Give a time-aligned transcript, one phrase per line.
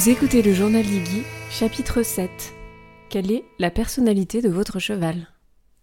[0.00, 2.54] Vous écoutez le journal d'Iggy, chapitre 7.
[3.10, 5.28] Quelle est la personnalité de votre cheval?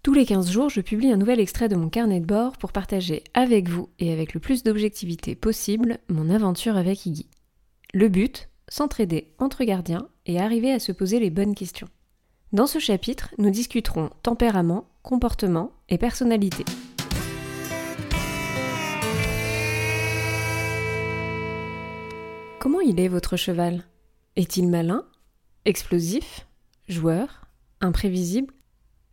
[0.02, 2.72] Tous les 15 jours, je publie un nouvel extrait de mon carnet de bord pour
[2.72, 7.30] partager avec vous et avec le plus d'objectivité possible mon aventure avec Iggy.
[7.94, 11.88] Le but S'entraider entre gardiens et arriver à se poser les bonnes questions.
[12.54, 16.66] Dans ce chapitre, nous discuterons tempérament, comportement et personnalité.
[22.58, 23.84] Comment il est votre cheval?
[24.38, 25.04] Est-il malin
[25.66, 26.46] Explosif
[26.88, 27.48] Joueur
[27.82, 28.54] Imprévisible?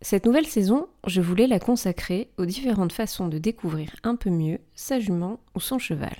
[0.02, 4.58] Cette nouvelle saison, je voulais la consacrer aux différentes façons de découvrir un peu mieux
[4.74, 6.14] sa jument ou son cheval.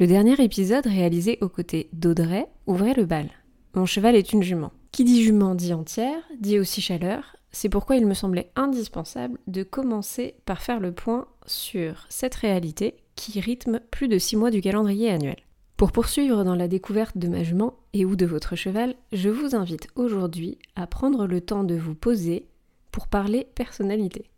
[0.00, 3.28] Le dernier épisode réalisé aux côtés d'Audrey ouvrait le bal.
[3.74, 4.72] Mon cheval est une jument.
[4.90, 9.64] Qui dit jument dit entière, dit aussi chaleur, c'est pourquoi il me semblait indispensable de
[9.64, 14.62] commencer par faire le point sur cette réalité qui rythme plus de six mois du
[14.62, 15.36] calendrier annuel.
[15.76, 19.54] Pour poursuivre dans la découverte de ma jument et ou de votre cheval, je vous
[19.54, 22.46] invite aujourd'hui à prendre le temps de vous poser
[22.92, 24.30] pour parler personnalité.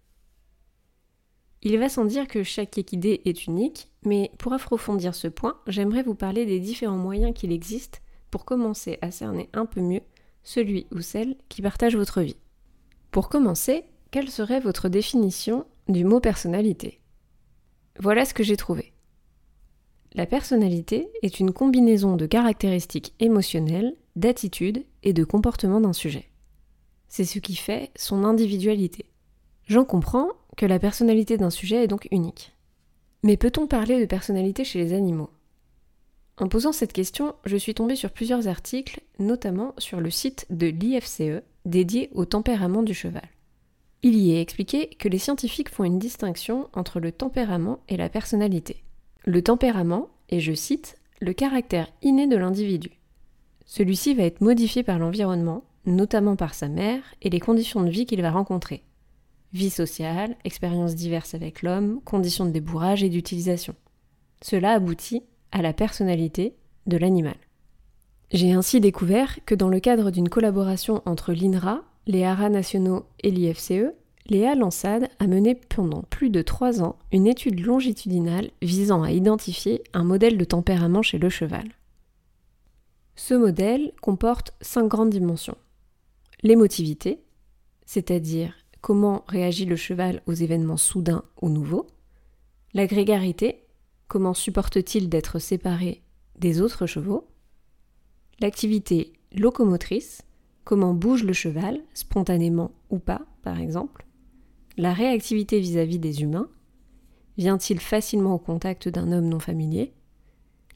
[1.62, 6.02] Il va sans dire que chaque équidé est unique, mais pour approfondir ce point, j'aimerais
[6.02, 10.02] vous parler des différents moyens qu'il existe pour commencer à cerner un peu mieux
[10.42, 12.36] celui ou celle qui partage votre vie.
[13.12, 17.00] Pour commencer, quelle serait votre définition du mot personnalité?
[18.00, 18.92] Voilà ce que j'ai trouvé.
[20.18, 26.28] La personnalité est une combinaison de caractéristiques émotionnelles, d'attitudes et de comportements d'un sujet.
[27.06, 29.04] C'est ce qui fait son individualité.
[29.68, 32.52] J'en comprends que la personnalité d'un sujet est donc unique.
[33.22, 35.30] Mais peut-on parler de personnalité chez les animaux?
[36.36, 40.66] En posant cette question, je suis tombée sur plusieurs articles, notamment sur le site de
[40.66, 43.28] l'IFCE dédié au tempérament du cheval.
[44.02, 48.08] Il y est expliqué que les scientifiques font une distinction entre le tempérament et la
[48.08, 48.82] personnalité.
[49.24, 52.90] Le tempérament est, je cite, le caractère inné de l'individu.
[53.66, 58.06] Celui-ci va être modifié par l'environnement, notamment par sa mère et les conditions de vie
[58.06, 58.82] qu'il va rencontrer.
[59.52, 63.74] Vie sociale, expériences diverses avec l'homme, conditions de débourrage et d'utilisation.
[64.42, 66.54] Cela aboutit à la personnalité
[66.86, 67.36] de l'animal.
[68.30, 73.30] J'ai ainsi découvert que dans le cadre d'une collaboration entre l'INRA, les haras nationaux et
[73.30, 73.92] l'IFCE,
[74.30, 79.82] Léa Lansade a mené pendant plus de trois ans une étude longitudinale visant à identifier
[79.94, 81.68] un modèle de tempérament chez le cheval.
[83.16, 85.56] Ce modèle comporte cinq grandes dimensions.
[86.42, 87.20] L'émotivité,
[87.86, 91.86] c'est-à-dire comment réagit le cheval aux événements soudains ou nouveaux.
[92.74, 93.64] La grégarité,
[94.08, 96.02] comment supporte-t-il d'être séparé
[96.38, 97.26] des autres chevaux.
[98.40, 100.22] L'activité locomotrice,
[100.64, 104.04] comment bouge le cheval, spontanément ou pas, par exemple.
[104.78, 106.48] La réactivité vis-à-vis des humains.
[107.36, 109.92] Vient-il facilement au contact d'un homme non familier?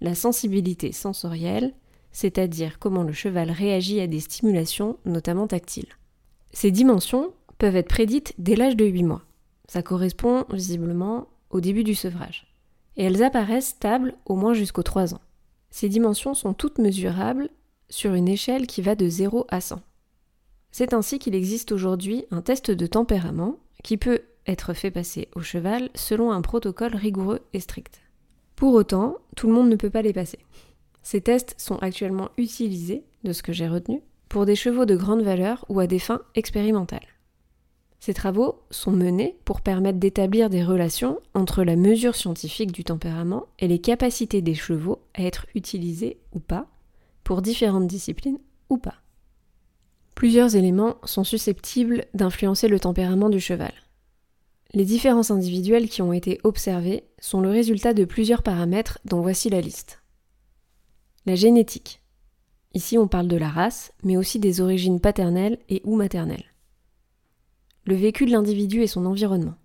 [0.00, 1.72] La sensibilité sensorielle,
[2.10, 5.86] c'est-à-dire comment le cheval réagit à des stimulations, notamment tactiles.
[6.52, 9.22] Ces dimensions peuvent être prédites dès l'âge de 8 mois.
[9.68, 12.52] Ça correspond visiblement au début du sevrage.
[12.96, 15.22] Et elles apparaissent stables au moins jusqu'aux 3 ans.
[15.70, 17.50] Ces dimensions sont toutes mesurables
[17.88, 19.80] sur une échelle qui va de 0 à 100.
[20.72, 25.40] C'est ainsi qu'il existe aujourd'hui un test de tempérament qui peut être fait passer au
[25.40, 28.02] cheval selon un protocole rigoureux et strict.
[28.56, 30.38] Pour autant, tout le monde ne peut pas les passer.
[31.02, 35.22] Ces tests sont actuellement utilisés, de ce que j'ai retenu, pour des chevaux de grande
[35.22, 37.06] valeur ou à des fins expérimentales.
[38.00, 43.46] Ces travaux sont menés pour permettre d'établir des relations entre la mesure scientifique du tempérament
[43.60, 46.66] et les capacités des chevaux à être utilisés ou pas
[47.22, 49.01] pour différentes disciplines ou pas.
[50.22, 53.72] Plusieurs éléments sont susceptibles d'influencer le tempérament du cheval.
[54.72, 59.50] Les différences individuelles qui ont été observées sont le résultat de plusieurs paramètres dont voici
[59.50, 60.00] la liste.
[61.26, 62.02] La génétique.
[62.72, 66.54] Ici on parle de la race, mais aussi des origines paternelles et ou maternelles.
[67.84, 69.56] Le vécu de l'individu et son environnement.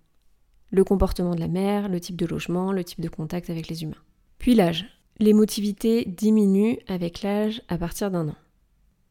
[0.72, 3.84] Le comportement de la mère, le type de logement, le type de contact avec les
[3.84, 4.02] humains.
[4.38, 4.86] Puis l'âge.
[5.20, 8.36] L'émotivité diminue avec l'âge à partir d'un an.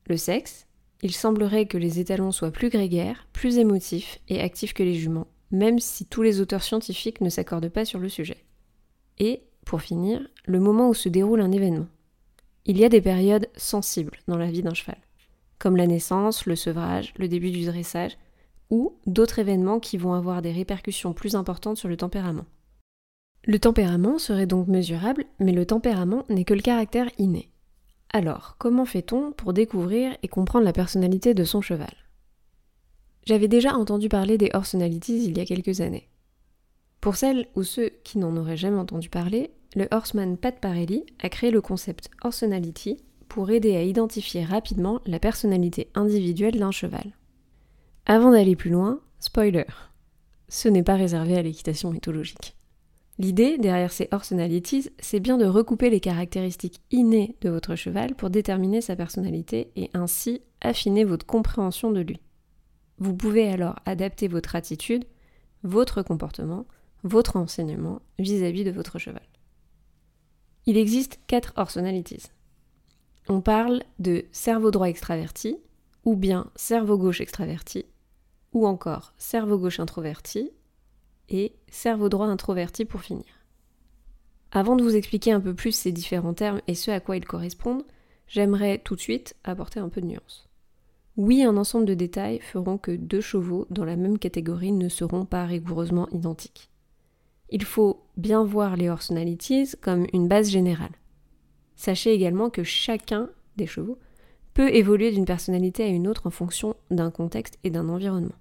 [0.08, 0.67] Le sexe,
[1.02, 5.28] il semblerait que les étalons soient plus grégaires, plus émotifs et actifs que les juments,
[5.52, 8.46] même si tous les auteurs scientifiques ne s'accordent pas sur le sujet.
[9.20, 11.88] Et, pour finir, le moment où se déroule un événement.
[12.66, 14.98] Il y a des périodes sensibles dans la vie d'un cheval,
[15.60, 18.18] comme la naissance, le sevrage, le début du dressage,
[18.70, 22.46] ou d'autres événements qui vont avoir des répercussions plus importantes sur le tempérament.
[23.46, 27.50] Le tempérament serait donc mesurable, mais le tempérament n'est que le caractère inné.
[28.12, 31.94] Alors, comment fait-on pour découvrir et comprendre la personnalité de son cheval?
[33.26, 36.08] J'avais déjà entendu parler des Horsenalities il y a quelques années.
[37.02, 41.30] Pour celles ou ceux qui n'en auraient jamais entendu parler, le horseman Pat Parelli a
[41.30, 47.14] créé le concept Horsenality pour aider à identifier rapidement la personnalité individuelle d'un cheval.
[48.06, 49.66] Avant d'aller plus loin, spoiler,
[50.50, 52.57] ce n'est pas réservé à l'équitation mythologique.
[53.20, 58.30] L'idée derrière ces personalities, c'est bien de recouper les caractéristiques innées de votre cheval pour
[58.30, 62.20] déterminer sa personnalité et ainsi affiner votre compréhension de lui.
[63.00, 65.06] Vous pouvez alors adapter votre attitude,
[65.64, 66.68] votre comportement,
[67.04, 69.28] votre enseignement vis-à-vis de votre cheval.
[70.68, 72.24] Il existe quatre personalities.
[73.30, 75.58] On parle de cerveau droit extraverti,
[76.06, 77.86] ou bien cerveau gauche extraverti,
[78.54, 80.52] ou encore cerveau gauche introverti,
[81.30, 83.26] et cerveau droit introverti pour finir.
[84.52, 87.26] Avant de vous expliquer un peu plus ces différents termes et ce à quoi ils
[87.26, 87.84] correspondent,
[88.28, 90.48] j'aimerais tout de suite apporter un peu de nuance.
[91.18, 95.26] Oui, un ensemble de détails feront que deux chevaux dans la même catégorie ne seront
[95.26, 96.70] pas rigoureusement identiques.
[97.50, 100.92] Il faut bien voir les personalities comme une base générale.
[101.76, 103.98] Sachez également que chacun des chevaux
[104.54, 108.36] peut évoluer d'une personnalité à une autre en fonction d'un contexte et d'un environnement.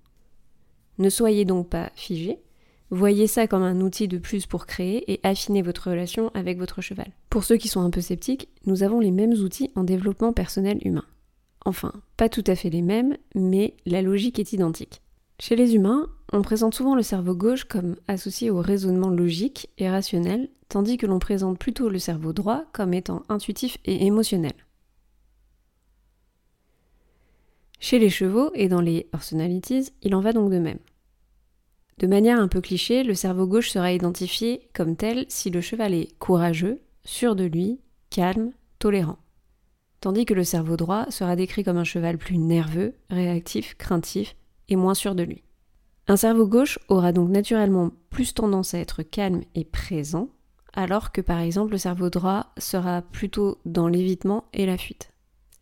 [0.98, 2.40] Ne soyez donc pas figé,
[2.90, 6.80] voyez ça comme un outil de plus pour créer et affiner votre relation avec votre
[6.80, 7.10] cheval.
[7.30, 10.78] Pour ceux qui sont un peu sceptiques, nous avons les mêmes outils en développement personnel
[10.84, 11.04] humain.
[11.64, 15.02] Enfin, pas tout à fait les mêmes, mais la logique est identique.
[15.40, 19.90] Chez les humains, on présente souvent le cerveau gauche comme associé au raisonnement logique et
[19.90, 24.54] rationnel, tandis que l'on présente plutôt le cerveau droit comme étant intuitif et émotionnel.
[27.80, 30.78] Chez les chevaux et dans les personalities, il en va donc de même.
[31.98, 35.94] De manière un peu cliché, le cerveau gauche sera identifié comme tel si le cheval
[35.94, 39.18] est courageux, sûr de lui, calme, tolérant.
[40.00, 44.36] Tandis que le cerveau droit sera décrit comme un cheval plus nerveux, réactif, craintif
[44.68, 45.42] et moins sûr de lui.
[46.06, 50.28] Un cerveau gauche aura donc naturellement plus tendance à être calme et présent,
[50.74, 55.12] alors que par exemple le cerveau droit sera plutôt dans l'évitement et la fuite.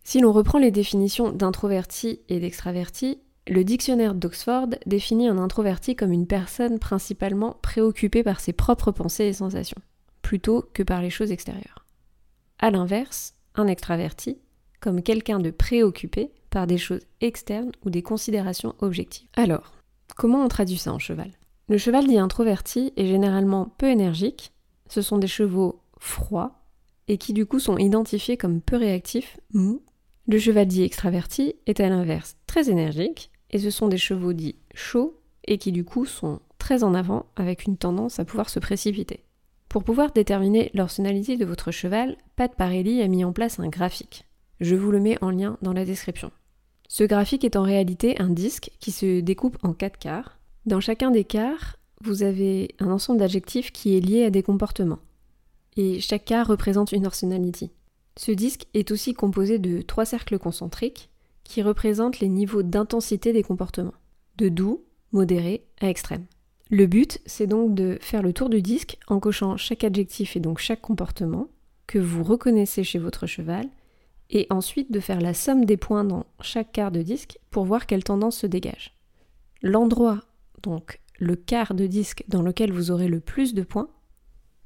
[0.02, 6.12] Si l'on reprend les définitions d'introverti et d'extraverti, le dictionnaire d'Oxford définit un introverti comme
[6.12, 9.80] une personne principalement préoccupée par ses propres pensées et sensations,
[10.22, 11.84] plutôt que par les choses extérieures.
[12.58, 14.38] A l'inverse, un extraverti
[14.80, 19.28] comme quelqu'un de préoccupé par des choses externes ou des considérations objectives.
[19.34, 19.72] Alors,
[20.16, 21.30] comment on traduit ça en cheval?
[21.68, 24.52] Le cheval dit introverti est généralement peu énergique,
[24.88, 26.60] ce sont des chevaux froids
[27.08, 29.82] et qui du coup sont identifiés comme peu réactifs, mous.
[30.26, 34.56] Le cheval dit extraverti est à l'inverse très énergique et ce sont des chevaux dits
[34.74, 38.58] chauds et qui du coup sont très en avant avec une tendance à pouvoir se
[38.58, 39.24] précipiter.
[39.68, 44.26] Pour pouvoir déterminer l'orsionalité de votre cheval, Pat Parelli a mis en place un graphique.
[44.60, 46.32] Je vous le mets en lien dans la description.
[46.88, 50.38] Ce graphique est en réalité un disque qui se découpe en quatre quarts.
[50.66, 55.00] Dans chacun des quarts, vous avez un ensemble d'adjectifs qui est lié à des comportements.
[55.76, 57.70] Et chaque quart représente une orsionalité.
[58.16, 61.10] Ce disque est aussi composé de trois cercles concentriques
[61.44, 63.94] qui représentent les niveaux d'intensité des comportements,
[64.38, 66.26] de doux, modéré à extrême.
[66.70, 70.40] Le but, c'est donc de faire le tour du disque en cochant chaque adjectif et
[70.40, 71.48] donc chaque comportement
[71.86, 73.68] que vous reconnaissez chez votre cheval,
[74.30, 77.86] et ensuite de faire la somme des points dans chaque quart de disque pour voir
[77.86, 78.94] quelle tendance se dégage.
[79.62, 80.20] L'endroit,
[80.62, 83.88] donc le quart de disque dans lequel vous aurez le plus de points,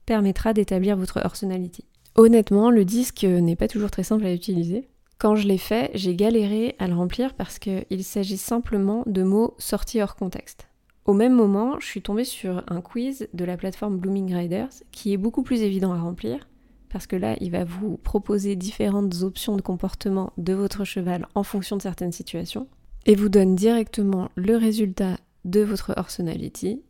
[0.06, 1.84] permettra d'établir votre personality.
[2.14, 4.88] Honnêtement, le disque n'est pas toujours très simple à utiliser.
[5.18, 9.56] Quand je l'ai fait, j'ai galéré à le remplir parce qu'il s'agit simplement de mots
[9.58, 10.68] sortis hors contexte.
[11.06, 15.12] Au même moment, je suis tombée sur un quiz de la plateforme Blooming Riders qui
[15.12, 16.46] est beaucoup plus évident à remplir
[16.88, 21.42] parce que là, il va vous proposer différentes options de comportement de votre cheval en
[21.42, 22.68] fonction de certaines situations
[23.04, 26.80] et vous donne directement le résultat de votre personality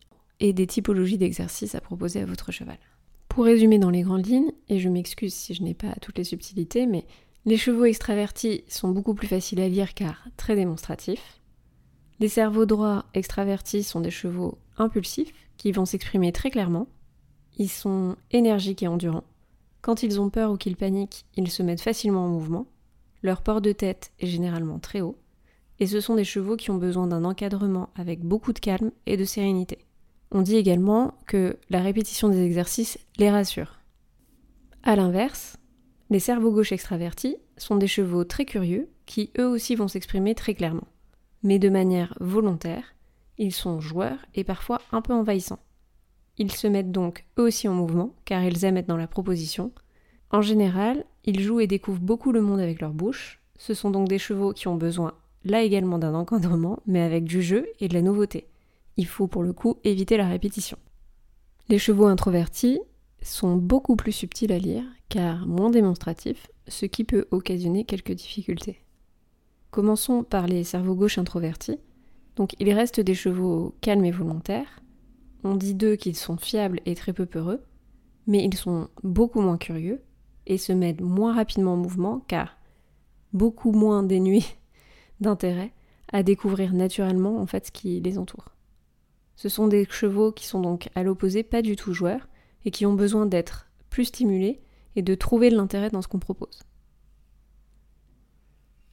[0.41, 2.79] et des typologies d'exercices à proposer à votre cheval.
[3.31, 6.25] Pour résumer dans les grandes lignes, et je m'excuse si je n'ai pas toutes les
[6.25, 7.07] subtilités, mais
[7.45, 11.41] les chevaux extravertis sont beaucoup plus faciles à lire car très démonstratifs.
[12.21, 16.89] Les cerveaux droits extravertis sont des chevaux impulsifs qui vont s'exprimer très clairement.
[17.57, 19.25] Ils sont énergiques et endurants.
[19.81, 22.67] Quand ils ont peur ou qu'ils paniquent, ils se mettent facilement en mouvement.
[23.23, 25.17] Leur port de tête est généralement très haut.
[25.81, 29.17] Et ce sont des chevaux qui ont besoin d'un encadrement avec beaucoup de calme et
[29.17, 29.79] de sérénité.
[30.33, 33.79] On dit également que la répétition des exercices les rassure.
[34.83, 35.57] A l'inverse,
[36.11, 40.55] les cerveaux gauche extravertis sont des chevaux très curieux qui eux aussi vont s'exprimer très
[40.55, 40.89] clairement.
[41.43, 42.95] Mais de manière volontaire,
[43.37, 45.61] ils sont joueurs et parfois un peu envahissants.
[46.39, 49.73] Ils se mettent donc eux aussi en mouvement car ils aiment être dans la proposition.
[50.31, 53.41] En général, ils jouent et découvrent beaucoup le monde avec leur bouche.
[53.59, 57.43] Ce sont donc des chevaux qui ont besoin là également d'un encadrement mais avec du
[57.43, 58.49] jeu et de la nouveauté.
[58.97, 60.79] Il faut pour le coup éviter la répétition.
[61.69, 62.81] Les chevaux introvertis
[63.23, 68.85] sont beaucoup plus subtils à lire car moins démonstratifs, ce qui peut occasionner quelques difficultés.
[69.71, 71.79] Commençons par les cerveaux gauches introvertis.
[72.37, 74.83] Donc il reste des chevaux calmes et volontaires.
[75.45, 77.63] On dit d'eux qu'ils sont fiables et très peu peureux,
[78.27, 80.03] mais ils sont beaucoup moins curieux
[80.47, 82.57] et se mettent moins rapidement en mouvement car
[83.33, 84.45] beaucoup moins dénués
[85.21, 85.73] d'intérêt
[86.13, 88.55] à découvrir naturellement en fait ce qui les entoure.
[89.37, 92.27] Ce sont des chevaux qui sont donc à l'opposé pas du tout joueurs
[92.69, 94.61] et qui ont besoin d'être plus stimulés
[94.95, 96.65] et de trouver de l'intérêt dans ce qu'on propose.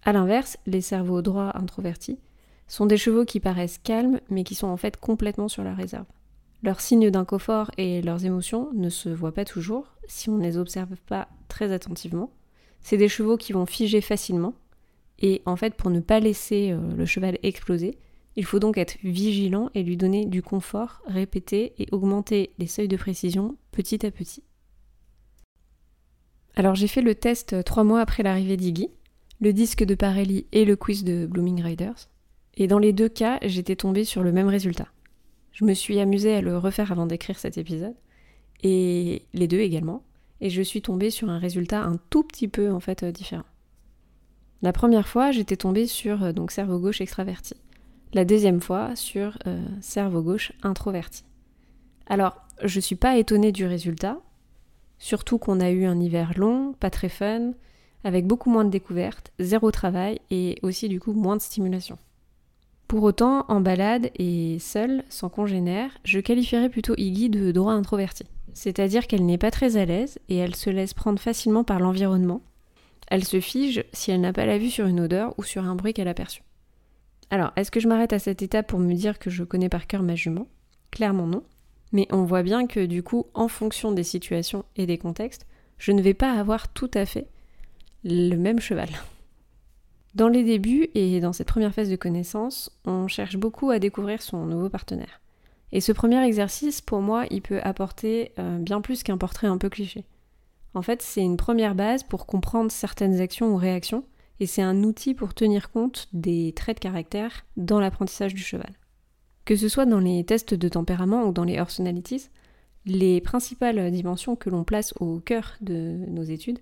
[0.03, 2.17] A l'inverse, les cerveaux droits introvertis
[2.69, 6.05] sont des chevaux qui paraissent calmes mais qui sont en fait complètement sur la réserve.
[6.63, 10.57] Leurs signes d'inconfort et leurs émotions ne se voient pas toujours si on ne les
[10.57, 12.31] observe pas très attentivement.
[12.79, 14.53] C'est des chevaux qui vont figer facilement
[15.19, 17.97] et en fait pour ne pas laisser euh, le cheval exploser,
[18.35, 22.87] il faut donc être vigilant et lui donner du confort, répéter et augmenter les seuils
[22.87, 24.43] de précision petit à petit.
[26.55, 28.89] Alors j'ai fait le test trois mois après l'arrivée d'Iggy,
[29.41, 32.09] le disque de Parelli et le quiz de Blooming Riders.
[32.55, 34.87] Et dans les deux cas, j'étais tombée sur le même résultat.
[35.51, 37.95] Je me suis amusée à le refaire avant d'écrire cet épisode,
[38.63, 40.03] et les deux également,
[40.41, 43.45] et je suis tombée sur un résultat un tout petit peu en fait euh, différent.
[44.61, 47.55] La première fois, j'étais tombée sur euh, donc cerveau gauche extraverti.
[48.15, 49.37] La deuxième fois, sur
[49.81, 51.23] cerveau gauche introverti.
[52.07, 54.17] Alors, je suis pas étonnée du résultat,
[54.97, 57.51] Surtout qu'on a eu un hiver long, pas très fun,
[58.03, 61.97] avec beaucoup moins de découvertes, zéro travail et aussi du coup moins de stimulation.
[62.87, 68.25] Pour autant, en balade et seule, sans congénère, je qualifierais plutôt Iggy de droit introverti.
[68.53, 72.41] C'est-à-dire qu'elle n'est pas très à l'aise et elle se laisse prendre facilement par l'environnement.
[73.07, 75.75] Elle se fige si elle n'a pas la vue sur une odeur ou sur un
[75.75, 76.44] bruit qu'elle a perçu.
[77.29, 79.87] Alors, est-ce que je m'arrête à cette étape pour me dire que je connais par
[79.87, 80.47] cœur ma jument?
[80.91, 81.43] Clairement non.
[81.91, 85.45] Mais on voit bien que du coup, en fonction des situations et des contextes,
[85.77, 87.27] je ne vais pas avoir tout à fait
[88.03, 88.89] le même cheval.
[90.15, 94.21] Dans les débuts et dans cette première phase de connaissance, on cherche beaucoup à découvrir
[94.21, 95.19] son nouveau partenaire.
[95.73, 99.57] Et ce premier exercice, pour moi, il peut apporter euh, bien plus qu'un portrait un
[99.57, 100.05] peu cliché.
[100.73, 104.05] En fait, c'est une première base pour comprendre certaines actions ou réactions,
[104.39, 108.73] et c'est un outil pour tenir compte des traits de caractère dans l'apprentissage du cheval.
[109.45, 112.29] Que ce soit dans les tests de tempérament ou dans les personalities,
[112.85, 116.59] les principales dimensions que l'on place au cœur de nos études,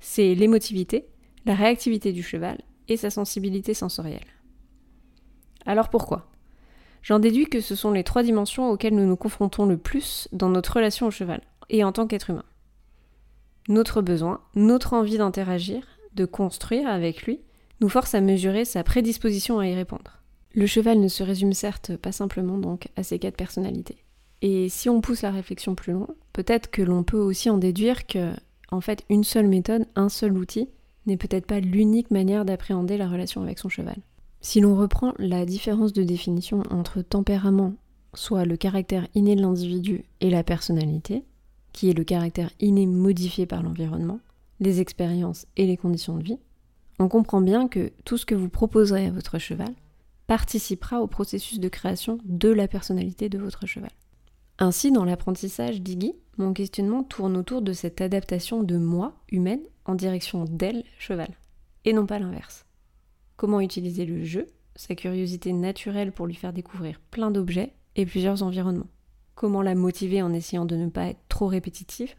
[0.00, 1.06] c'est l'émotivité,
[1.46, 4.26] la réactivité du cheval et sa sensibilité sensorielle.
[5.66, 6.28] Alors pourquoi?
[7.02, 10.48] J'en déduis que ce sont les trois dimensions auxquelles nous nous confrontons le plus dans
[10.48, 12.44] notre relation au cheval et en tant qu'être humain.
[13.68, 17.40] Notre besoin, notre envie d'interagir, de construire avec lui,
[17.80, 20.22] nous force à mesurer sa prédisposition à y répondre.
[20.54, 24.04] Le cheval ne se résume certes pas simplement donc à ces quatre personnalités.
[24.42, 28.06] Et si on pousse la réflexion plus loin, peut-être que l'on peut aussi en déduire
[28.06, 28.32] que,
[28.70, 30.68] en fait, une seule méthode, un seul outil,
[31.06, 33.96] n'est peut-être pas l'unique manière d'appréhender la relation avec son cheval.
[34.40, 37.74] Si l'on reprend la différence de définition entre tempérament,
[38.14, 41.24] soit le caractère inné de l'individu, et la personnalité,
[41.72, 44.20] qui est le caractère inné modifié par l'environnement,
[44.62, 46.38] les expériences et les conditions de vie,
[46.98, 49.74] on comprend bien que tout ce que vous proposerez à votre cheval
[50.26, 53.90] participera au processus de création de la personnalité de votre cheval.
[54.58, 59.94] Ainsi, dans l'apprentissage d'Iggy, mon questionnement tourne autour de cette adaptation de moi, humaine, en
[59.94, 61.30] direction d'elle, cheval,
[61.84, 62.64] et non pas l'inverse.
[63.36, 68.42] Comment utiliser le jeu, sa curiosité naturelle pour lui faire découvrir plein d'objets et plusieurs
[68.42, 68.88] environnements.
[69.34, 72.14] Comment la motiver en essayant de ne pas être trop répétitive,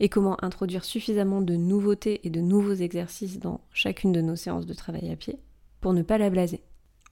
[0.00, 4.66] et comment introduire suffisamment de nouveautés et de nouveaux exercices dans chacune de nos séances
[4.66, 5.38] de travail à pied
[5.80, 6.62] pour ne pas la blaser.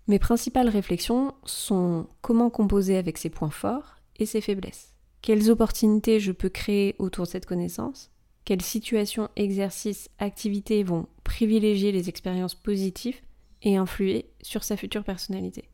[0.06, 4.94] Mes principales réflexions sont comment composer avec ses points forts et ses faiblesses.
[5.22, 8.10] Quelles opportunités je peux créer autour de cette connaissance?
[8.44, 13.20] Quelles situations, exercices, activités vont privilégier les expériences positives
[13.62, 15.68] et influer sur sa future personnalité?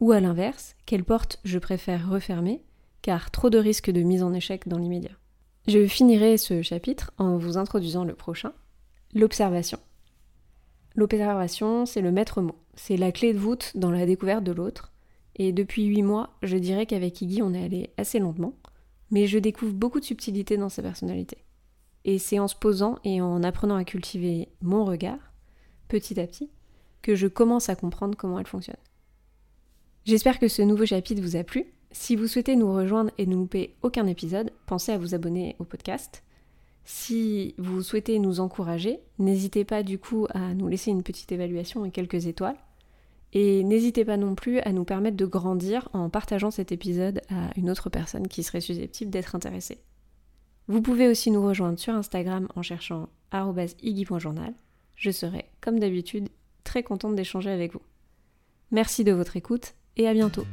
[0.00, 2.62] Ou à l'inverse, quelles portes je préfère refermer
[3.02, 5.16] car trop de risques de mise en échec dans l'immédiat?
[5.68, 8.54] Je finirai ce chapitre en vous introduisant le prochain,
[9.14, 9.78] l'observation.
[10.96, 12.54] L'observation, c'est le maître mot.
[12.72, 14.92] C'est la clé de voûte dans la découverte de l'autre.
[15.36, 18.54] Et depuis huit mois, je dirais qu'avec Iggy, on est allé assez lentement,
[19.10, 21.36] mais je découvre beaucoup de subtilité dans sa personnalité.
[22.06, 25.34] Et c'est en se posant et en apprenant à cultiver mon regard,
[25.88, 26.48] petit à petit,
[27.02, 28.76] que je commence à comprendre comment elle fonctionne.
[30.06, 31.66] J'espère que ce nouveau chapitre vous a plu.
[31.90, 35.64] Si vous souhaitez nous rejoindre et ne louper aucun épisode, pensez à vous abonner au
[35.64, 36.22] podcast.
[36.84, 41.84] Si vous souhaitez nous encourager, n'hésitez pas du coup à nous laisser une petite évaluation
[41.84, 42.56] et quelques étoiles.
[43.32, 47.50] Et n'hésitez pas non plus à nous permettre de grandir en partageant cet épisode à
[47.56, 49.78] une autre personne qui serait susceptible d'être intéressée.
[50.66, 53.08] Vous pouvez aussi nous rejoindre sur Instagram en cherchant
[53.82, 54.54] iggy.journal.
[54.96, 56.28] Je serai, comme d'habitude,
[56.64, 57.82] très contente d'échanger avec vous.
[58.70, 60.44] Merci de votre écoute et à bientôt.